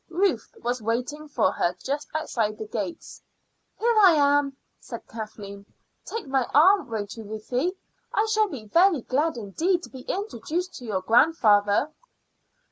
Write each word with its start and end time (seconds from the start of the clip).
Ruth 0.09 0.55
was 0.63 0.81
waiting 0.81 1.27
for 1.27 1.51
her 1.51 1.75
just 1.77 2.07
outside 2.15 2.57
the 2.57 2.65
gates. 2.65 3.21
"Here 3.79 3.93
I 3.99 4.13
am," 4.13 4.57
said 4.79 5.07
Kathleen. 5.07 5.63
"Take 6.05 6.25
my 6.25 6.47
arm, 6.55 6.89
won't 6.89 7.15
you, 7.17 7.23
Ruthie? 7.23 7.73
I 8.11 8.25
shall 8.31 8.47
be 8.49 8.65
very 8.65 9.01
glad 9.01 9.37
indeed 9.37 9.83
to 9.83 9.89
be 9.91 10.01
introduced 10.07 10.73
to 10.77 10.85
your 10.85 11.01
grandfather." 11.01 11.91